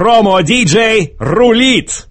Промо-диджей 0.00 1.14
рулит! 1.18 2.09